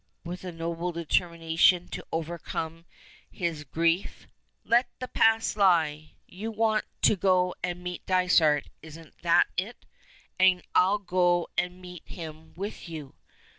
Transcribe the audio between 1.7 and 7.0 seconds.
to overcome his grief. "Let the past lie. You want